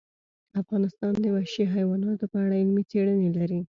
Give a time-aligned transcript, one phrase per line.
[0.61, 3.59] افغانستان د وحشي حیواناتو په اړه علمي څېړنې لري.